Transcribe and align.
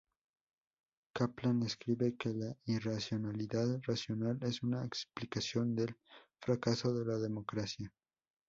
Caplan 1.13 1.61
escribe 1.61 2.17
que 2.17 2.29
la 2.29 2.57
irracionalidad 2.65 3.81
racional 3.85 4.39
es 4.41 4.63
una 4.63 4.83
explicación 4.83 5.75
del 5.75 5.95
fracaso 6.39 6.91
de 6.91 7.05
la 7.05 7.19
democracia. 7.19 7.93